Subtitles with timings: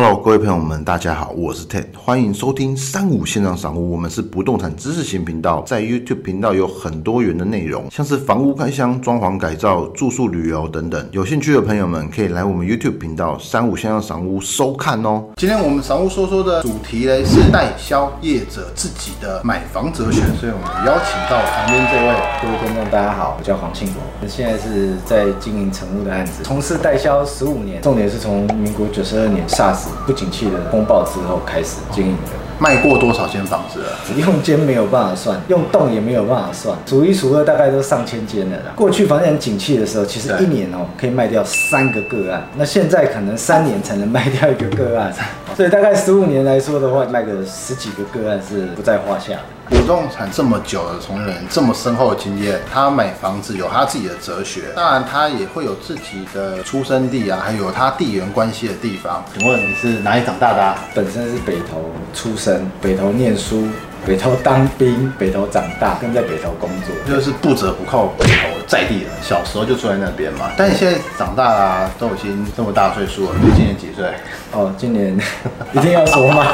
[0.00, 3.90] Hello，各位朋友们，大家好，我是 Ted，欢迎收听三五线上赏屋。
[3.90, 11.04] 我们是不动产知识型频道，在 YouTube 频道有很多元的内容，像是房屋开箱、装潢改造、住宿旅游等等。
[11.10, 15.24] 有兴趣的朋友们可以来我们 YouTube 频道三五线上赏屋收看哦。
[15.36, 22.14] 今天我们赏屋说说的主题呢是代销业者自己的买房哲学，所以我们邀请到旁边这位。
[22.40, 32.32] 各位观众，大家好，我叫黄庆国，现在是在经营成屋的案子，从事代销十五年，重点是从民国九十二年 SARS 不景气的风暴之后开始经营的。
[32.60, 33.86] 卖过多少间房子了？
[34.16, 38.72] 用间没有办法算，用栋也没有办法算，数一数二大概都上千间了啦。
[38.74, 45.12] 过去房地产景气的时候，其实一年哦可以卖掉三个个案，那现在可能三年才能卖掉一个个案，
[45.56, 49.34] 所以大概十五年来说的话，卖个十几个个案是不在话下。
[49.68, 59.24] 不动产这么久的从人这么深厚的经验，他买房子有他自己的哲学，当然他也会有自己的出生地啊，还有他地缘关系的地方。
[59.36, 60.62] 请问你是哪里长大的？
[60.62, 60.76] 啊？
[60.94, 63.66] 本身是北投出生，北投念书。
[64.06, 69.10] 北投当兵，北投长大，跟在北投工作，就是不折不扣北投在地人。
[69.20, 73.34] 小时候就住在那边嘛，但是现在长大啦，都已经这么大岁数了。
[73.42, 74.06] 你今年几岁？
[74.52, 75.18] 哦，今年
[75.74, 76.46] 一定要说吗？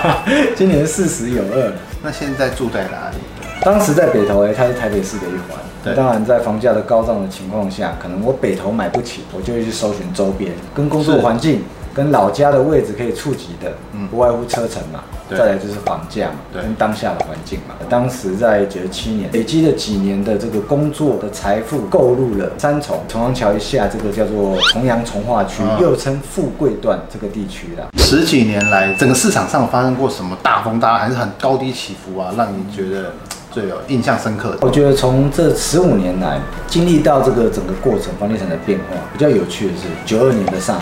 [0.56, 1.72] 今年四十有二。
[2.04, 3.16] 那现在住在哪里？
[3.62, 5.58] 当时在北投，哎，它是台北市的一环。
[5.82, 11.62] 对，当然在房价的高涨的情况下，可能我北投买不起，我就会去搜寻周边，跟工作环境。
[11.94, 17.74] 跟老家的位置可以触及的，嗯，不外乎车程嘛，再来就是房价嘛，跟当下的环境嘛。
[17.88, 27.86] 当时在九十七年，累积了几年的这个工作的财富，购入了三重重阳桥一下这个叫做重阳从化区，又称富贵段这个地区的。
[28.02, 32.34] 十几年来，整个市场上发生过什么大风大浪，还是很高低起伏啊？
[32.36, 33.12] 让你觉得
[33.52, 34.58] 最有印象深刻的？
[34.62, 40.80] 我觉得从这十五年来，经历到这个整个过程，房地产的变化，比较有趣的是九二年的 SARS。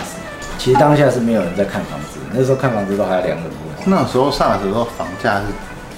[0.57, 3.57] 其实当下是没有人在看房子，那时候看房子都还要两个多。
[3.85, 5.45] 那时候上来的时候，房价是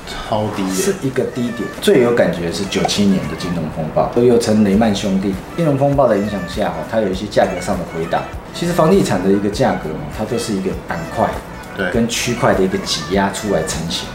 [0.07, 1.69] 超低的，是一个低点。
[1.81, 5.35] 最有感觉是九七年的金融风暴，都又称雷曼兄弟。
[5.55, 8.23] 金融风暴的影响下，哈，它有一些价格上的回档。
[8.53, 11.29] 其实房地产的一个价格嘛，它就是一个板块，
[11.77, 14.07] 对，跟区块的一个挤压出来成型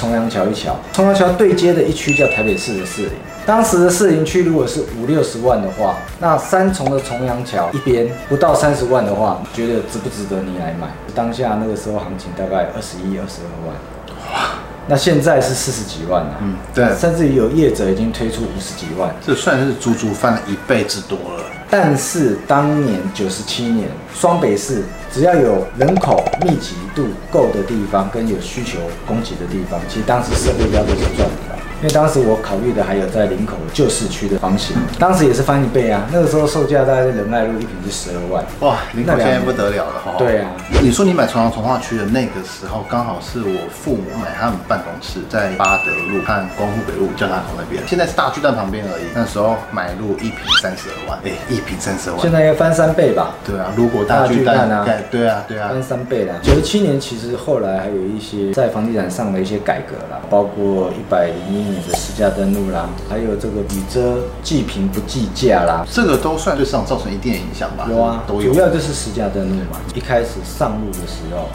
[0.00, 3.10] 重阳桥一桥，重阳桥对接的一区叫台北市的市里。
[3.44, 10.86] 当时的市营区如果是五六十万的话，那三重的重阳桥一边不到三十万的话，觉得值不值得你来买？
[11.14, 14.52] 当下那个时候行情大概二十一、二十二万，哇！
[14.88, 21.44] 那现在是四十几万了，嗯，对，甚至于有业者已经推出五十几万，这算是足足翻了一倍之多了。
[21.72, 24.82] 但是当年九十七年，双北市
[25.12, 31.56] 只要有人口密集度够的地方，跟有需求供给的地方，其实当时社会标都是赚的。
[31.82, 36.06] 因为当时我考虑的还有在林口旧市区的房型，当时也是翻一倍啊。
[36.12, 40.12] 那个时候售价大概在仁爱路一平是十二万，哇，林口现在不得了了哈。
[40.18, 40.50] 对啊，
[40.82, 49.04] 你说你买重阳从化区的那个时候，刚好是我父母买他们办公室在八德路和光复北路交叉口那边，现在是大巨蛋旁边而已。
[49.14, 53.34] 那时候买入一平三十二万，哎，一平三十二万，现在要翻三倍吧？
[53.42, 56.34] 对啊，如果大巨蛋啊，对啊，对啊，翻三倍了。
[56.42, 61.69] 九十七年其实后来还有一些在房地产上的一些改革啦，包括一百零一。
[61.76, 67.86] 的实价登录啦，还有这个雨遮计平不计价啦，这个都算对市场造成一定的影响吧？
[67.88, 68.52] 有啊，都有。
[68.52, 69.78] 主要就是实价登录嘛。
[69.94, 71.48] 一开始上路的时候，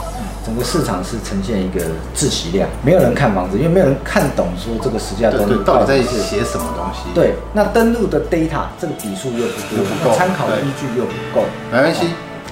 [0.44, 1.80] 整个市场是呈现一个
[2.14, 7.12] 窒息量，没有人看房子，因为没有人看懂说这个实价登录到底在写什么东西。
[7.14, 11.44] 对，那登录的 data 这个笔数又不够，参考依据又不够。
[11.72, 12.06] 没关系，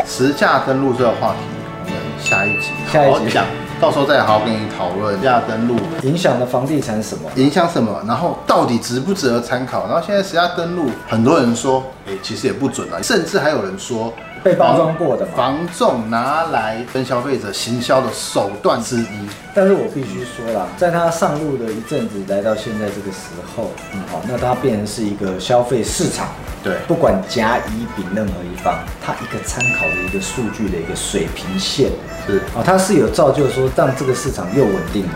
[0.07, 1.39] 实价登录这个话题，
[1.85, 3.64] 我们下一集好好讲。
[3.85, 7.31] 到时候再好好跟你讨论价登录影响了房地产什么？
[7.37, 8.03] 影响什么？
[8.09, 9.87] 然后到底值不值得参考？
[9.87, 14.11] 然后现在实价登录，很多人说，哎，其实也不准啊，甚至还有人说。
[14.43, 26.29] 被包装过的房仲拿来跟消费者行销的手段之一，但是我必须说啦，在它上路的一阵子，来到现在这个时候，嗯，好，那它变成是一个消费市场，
[26.65, 31.91] 对，不管甲乙丙任何一方，它一个参考的一个数据的一个水平线，
[32.27, 35.15] 是，啊，它是有造就说让这个市场又稳定了。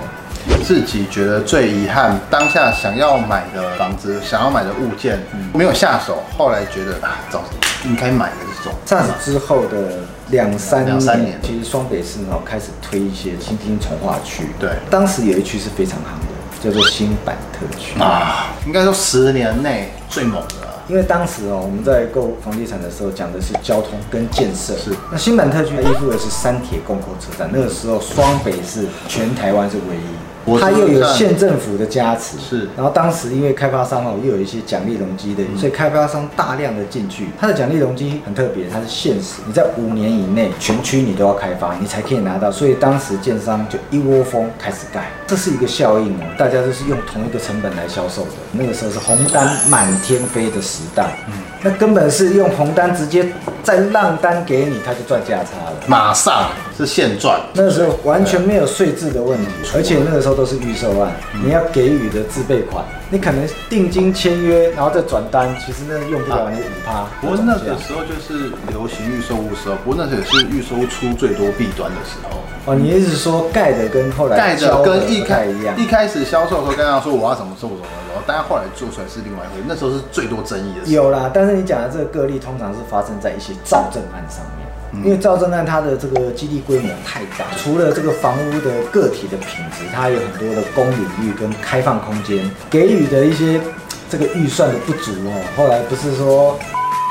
[0.65, 5.19] 自己觉得最遗憾，当下想要买的房子，想要买的物件
[5.55, 7.43] 没有下手，后来觉得啊，早
[7.85, 8.79] 应该买的这种。
[8.85, 14.50] 上之后的两三两三年，其实双北市呢开始推一些新兴从化区。
[14.59, 20.68] 对，当时有一区是非常夯的，叫做新版特区啊，应该说十年内最猛的。
[20.88, 24.75] 因为当时哦，我们在购房地产的时候讲的是交通跟建设。
[24.76, 24.90] 是。
[25.12, 30.28] 那新版特区依附的是三铁共构车站，那个时候双北是全台湾是唯一。
[30.49, 37.29] 我它又有县政府的加持，是然后当时因为开发商哦又有一些奖励容积的，所以开发商大量的进去。
[37.39, 42.50] 它的奖励容积很特别，它是限时，你在五年以内全区你都要开发，你才可以拿到。
[42.50, 48.31] 所以当时建商就一窝蜂开始盖，这是一个效应哦，大家都是用同一个成本来销售的。
[48.53, 51.33] 那个时候是红单满天飞的时代，嗯，
[51.63, 53.27] 那根本是用红单直接
[53.63, 55.77] 再让单给你，他就赚价差了。
[55.87, 61.13] 马上是现赚，那个时候完全没有税制的问题，而且那个时候都是预售案，
[61.45, 67.07] 你要给予的自备款，你可能定金签约，然后再转单，其实那用不了你五趴。
[67.21, 72.39] 不过那个时候就是流行预售物的时候，不过那时候也是预售出最多弊端的时候。
[72.67, 75.75] 哦，你意思是说盖的跟后来盖的跟一开一样？
[75.79, 77.85] 一开始销售的时候跟他说我要怎么做怎么
[78.19, 80.91] 做，但是后来做出来是另外一回事，那时候是最多争议的。
[80.91, 84.67] 有啦，但是你讲的这个个例通常是发生在一些造证案上面。
[84.91, 93.61] 嗯因为造证案它的这个基地规模太大，除了这个房屋的个体的品质，它还有很多的公领域跟开放空间，给予的一些
[94.09, 95.44] 这个预算的不足哦。
[95.59, 96.59] 后来不是说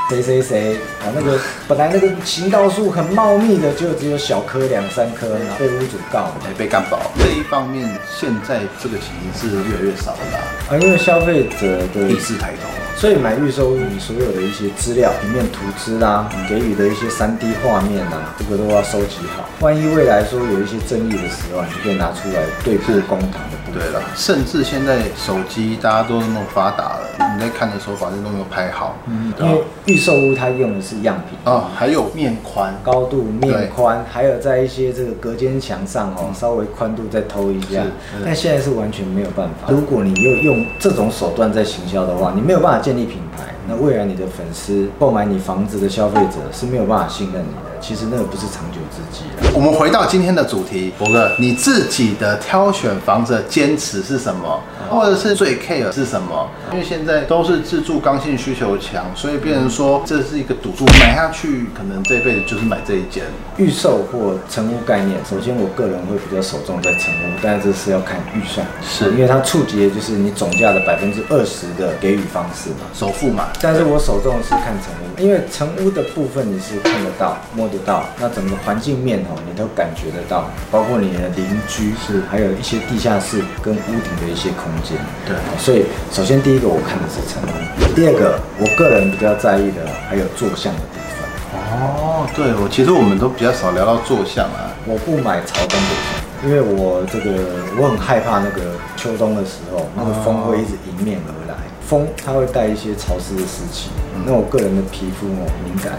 [0.09, 1.38] 谁谁谁啊，那个
[1.68, 7.88] 本来那个行道树很茂密的，就只有小棵两三棵，然后被屋主告才被干爆这一方面，
[8.18, 10.39] 现在这个情形是越来越少了啦，
[10.71, 12.69] 啊，因为消费者的意识抬头。
[12.95, 19.48] 所以买预售屋，你所有的一些资料、平面图资啦，给予的一些三 D 画面啊，这个都要收集好。
[19.60, 23.80] 万一未来说有一些争议的时候，你就可以拿出来对簿公堂的部分。
[23.80, 31.38] 对了，甚至现在手机大家都那么发达了，你在看的时候把这东西都拍好，嗯，因为预售屋它用的是样品。
[31.52, 37.84] 啊，还有面宽，高度、面宽，还有在一些这个隔间墙上哦，稍微宽度再偷一下，
[38.24, 39.72] 但现在是完全没有办法。
[39.72, 47.68] 如果你又用这种手段在行销的话，你没有办法建立品牌，那未来你的粉丝购买你房子的消费者是没有办法信任你的。
[47.80, 49.52] 其实那个不是长久之计了。
[49.54, 56.50] 我们回到今天的主题，博哥，你自己的挑选房子的坚持是什么，或者是最 care 是什么？
[56.72, 63.24] 因为现在都是自住刚性需求强，所以变成说这是一个赌注，买下去可能这辈子就是买这一间。
[63.57, 72.86] 预售或成屋概念，首先我个人会比较首重在成屋，但是这是要看预算，是因为它触及的就是你总价的百分之二十的给予方式嘛。
[72.94, 84.97] 首付嘛，但是我首重是看成屋，因为成屋的部分你是看得到、摸得到，那整个环境面哦，你都感觉得到，包括你的邻居是还有一些地下室跟屋顶的一些空间。
[85.25, 87.53] 对所以首先第一个我看的是成功，
[87.95, 91.07] 第二个我个人比较在意的还有坐向的部分。
[91.53, 97.44] 哦，对，我其实我们都比较少聊到坐向啊，我不买朝东北向，因为我这个
[97.77, 103.89] 我很害怕那个秋冬的时候，那个风会一直迎面而来，风它会带一些潮湿的湿气。
[104.25, 105.94] 那我个人的皮肤哦敏感，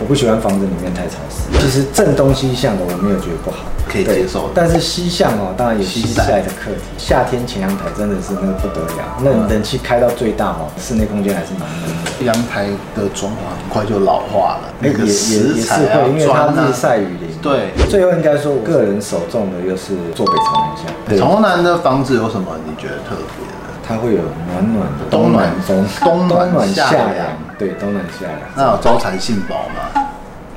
[0.00, 1.50] 我不喜欢房子里面太潮湿。
[1.60, 3.58] 其实正东西向的我没有觉得不好，
[3.88, 6.82] 可以接受但是西向哦，当然有西西晒晒的课题。
[6.96, 12.24] 夏天前阳台真的是那个不得了，那冷气开到最大哦，室内空间还是蛮闷的。
[12.24, 17.28] 阳台的装潢很快就老化了，那个也也石材啊会，因为它砖啊日晒雨淋。
[17.42, 17.70] 对。
[17.88, 20.86] 最后应该说，我个人首重的又是坐北朝南向。
[21.08, 23.54] 对，朝南的房子有什么你觉得特别的？
[23.86, 27.26] 它会有暖暖的冬暖风，冬暖夏夏凉
[27.58, 28.38] 对，冬暖夏凉。
[28.54, 30.08] 那有招财进宝吗？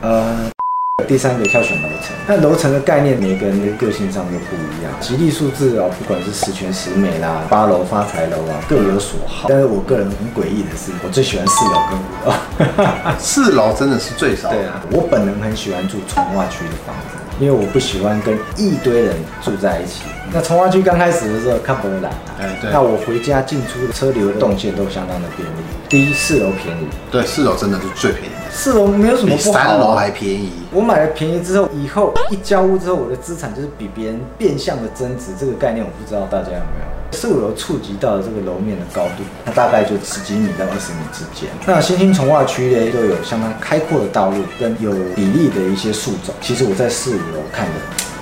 [0.02, 0.52] 呃，
[1.08, 9.48] 第三个挑选楼层，那楼层的概念每个人的个性上又不一样，吉利数字哦，不管是十全十美啦、八楼发财楼啊，各有所好。
[9.50, 12.34] 但是我个人很诡异的是，我最喜欢四楼跟五楼。
[13.18, 14.56] 四楼真的是最少的。
[14.56, 20.04] 对啊，我本人很喜欢住从化区的房子，因为我不喜欢跟一堆人住在一起。
[20.32, 25.52] 那从化区刚开始的时候看不来，哎对那我回家进出的车流动线都相当的便利。
[25.90, 29.66] 第一，四楼便宜，对，四楼真的是最便宜的，四楼没有什么不好、啊。
[29.66, 30.52] 三楼还便宜。
[30.72, 35.32] 我买了便宜之后，以后一交屋之后，我的资产就是比别人变相的增值。
[35.38, 37.01] 这个概念我不知道大家有没有？
[37.12, 41.50] 四五楼触及到的这个楼面的高度，它大概就十几米到二十米之间。
[41.66, 46.34] 那新兴从化区呢，都有相当开阔的道路跟有比例的一些树种。
[46.42, 47.74] 其实我在四五楼看的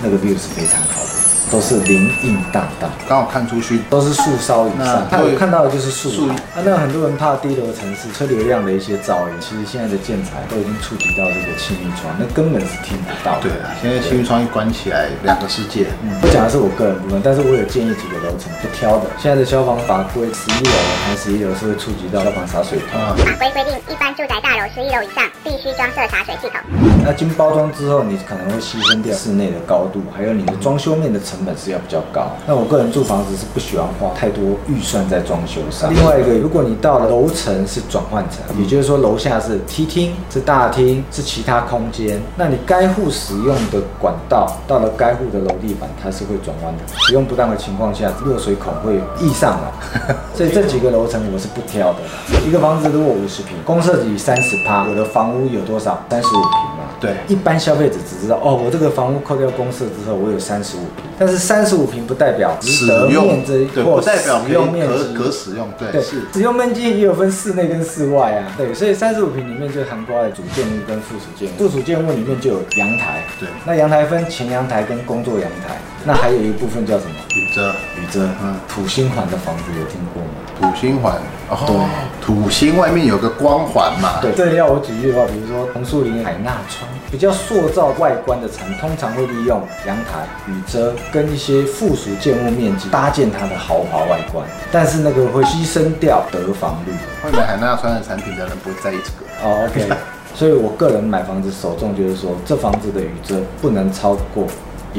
[0.01, 1.08] 那个 view 是非常好的，
[1.51, 2.89] 都是林荫大道。
[3.07, 6.35] 刚好看出去，都是树梢以上，他有看到的就是树树啊。
[6.63, 13.41] 那很多人怕低楼层市车流量的一些噪音，其实现在的建材都已经触及到这个气密窗，那根本是听不到的。
[13.43, 15.87] 对啊，现在气密窗一关起来，两个世界。
[16.03, 19.05] 嗯我讲的是我个人部分，但是我有建议几个楼层不挑的。
[19.17, 20.71] 现在的消防法规，十一楼
[21.07, 22.99] 还十一楼是会触及到消防洒水桶。
[22.99, 26.59] 啊，法规规定，一般住宅大楼十一楼以上必须装设洒水系统。
[27.03, 32.27] 那经包装之后，你可能会牺牲掉室内的高度，还有你的装修面的成成本是要比较高。
[32.45, 35.89] 那我个人住房子是不喜欢花太多预算在装修上。
[35.93, 46.83] 另外一个，如果你到了楼层是转换层，也就是说楼下是梯厅、是大厅、是其他空间，那你该户使用的管道到了该户的楼地板，它是会转弯的。
[47.07, 50.15] 使用不当的情况下，落水孔会溢上来。
[50.35, 51.99] 所以这几个楼层我是不挑的。
[52.45, 56.03] 一个房子如果五十平，公设比三十趴，我的房屋有多少？
[56.09, 56.78] 三十五平。
[56.99, 66.23] 对，一般消费者只知道哦，我这个房屋扣掉公设之后，我有三十五平，但是三十五平不代表使得面积或使用面积可使用，对，是。
[66.33, 75.77] 使用面积也有分室内跟室外啊，对，所以三十五平里面就含括了主建物跟附属建物，附属建物里面就有阳台，对，那阳台分前阳台跟工作阳台，
[76.09, 77.11] 那还有一部分叫什么？
[77.35, 80.29] 雨遮，雨遮，嗯，土星环的房子有听过吗？
[80.59, 81.13] 土星环，
[81.51, 81.87] 哦，
[82.19, 96.91] 土星外面有个光环嘛，对，这里要我举例的话，比如说红树林海纳窗，比较塑造外观的产品，通常会利用阳台、雨遮跟一些附属建物面积搭建它的豪华外观，但是那个会牺牲掉得房率。
[97.21, 99.29] 会买海纳窗的产品的人不会在意这个。
[99.47, 99.87] 哦，OK，
[100.33, 104.47] 所以我个人买房子首重就是说，这房子的雨遮不能超过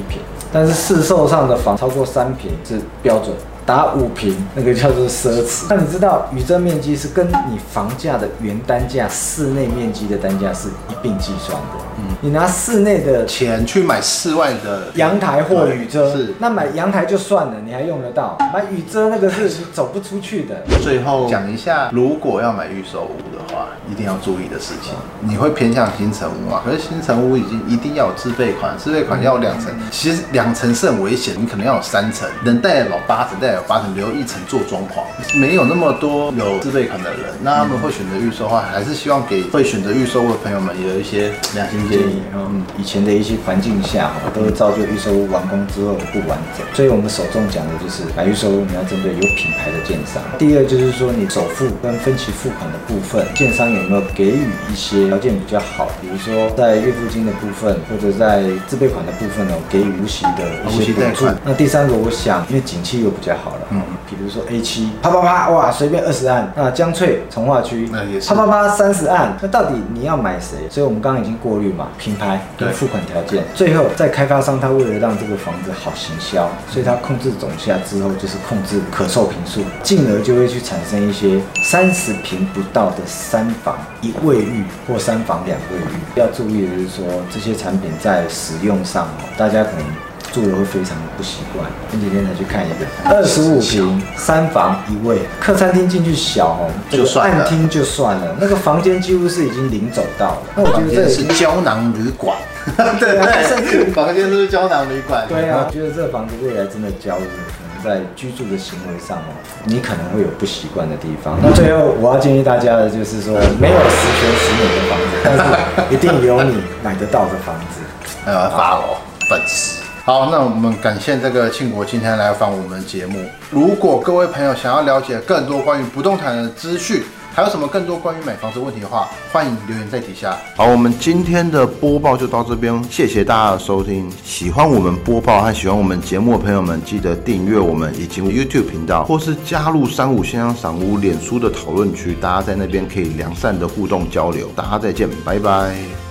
[0.01, 0.21] 一平，
[0.53, 3.35] 但是市售上的房超过三平是标准。
[3.67, 5.67] 打五平，那个叫做奢侈。
[5.71, 11.90] 那你知道，宇宙面积是跟你房价的原单价、室内面积的单价是一并计算的。
[12.01, 18.37] 嗯，你拿室内的钱去买室外的阳台或雨遮，是那买阳台就算了，你还用得到。
[18.53, 20.63] 买雨遮那个是走不出去的。
[20.83, 24.95] 最后讲一下，如果要买预售屋的话，一定要注意的事情。
[25.21, 26.63] 你会偏向新城屋嘛？
[26.65, 29.71] 可是新城屋已经一定要有自备款，自备款要两层。
[29.91, 33.51] 其实两层是很危险，你可能要有三层，能带老八层带。
[33.69, 42.23] 八层留一层做装潢，没有那么多有自备款的人，那他们会选择预售的话，还是希望给会选择预售的朋友们有一些良心建议。
[42.33, 46.65] 嗯，以前的一些环境下，都是造就预售屋完工之后不完整。
[46.73, 50.23] 所以我们首重讲的就是买预售屋，你要针对有品牌的建商。
[50.39, 61.27] 第二就是说，你首付跟分期付款的部分，建商有没有给予一些条件比较好，的如说在月付金的部分，或者在自备款的部分呢，给予无息的一些补助。
[61.45, 63.61] 那第三个，我想因为景气又比较好了。
[63.71, 66.53] 嗯，比如说 A 七，啪啪啪，哇，随便二十案。
[66.57, 69.37] 那江翠从化区，那也是啪啪啪三十案。
[69.41, 70.59] 那到底你要买谁？
[70.71, 73.45] 所以我们刚刚已经过滤嘛，品牌跟付款条件。
[73.55, 86.00] 最后，在开发商他为了让这个房子好行销，所以他控制总价之后，就是控制可售平数，进而就会去产生一些三十平不到的三房一卫浴或三房两卫浴。
[86.15, 89.85] 要注意的是说，这些产品在使用上哦，大家可能。
[90.33, 91.69] 住的会非常的不习惯。
[91.91, 100.43] 前几天才去看一个二十五平三房一卫，客餐厅进去小哦，就算了，暗厅就算了，那个房间几乎是已经零走道了。
[100.55, 102.37] 那我觉得这是胶囊旅馆，
[103.01, 103.27] 对啊，
[103.93, 105.27] 房间都是胶囊旅馆。
[105.29, 109.33] 对啊，我觉得这个房子未来真的交入，可能在居住的行为上哦，
[109.65, 111.39] 你可能会有不习惯的地方。
[111.43, 115.43] 那最后我要建议大家的就是说，没有十全十美的房子，但是
[115.95, 117.81] 一定有你买得到的房子。
[118.27, 119.81] 呃，发我，粉丝。
[120.05, 123.25] 好，那我们感谢这个庆国今天来访我们节目。
[123.51, 130.37] 如果各位朋友想要了解更多关于不动产的资讯，还有什么更多关于买房子问题的话，欢迎留言在底下。
[130.57, 134.11] 好，我们今天的播报就到这边，谢谢大家的收听。
[134.25, 144.49] 喜欢我们播报和喜欢我们节目的朋友们，记得订阅我们以及 YouTube 频道，或是加入三五先生赏屋脸书的讨论区，大家在那边可以良善的互动交流。
[144.57, 146.10] 大家再见，拜拜。